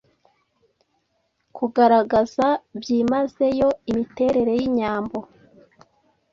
[1.55, 2.47] kugaragaza
[2.79, 5.17] by'imazeyo imiterere y'inyambo.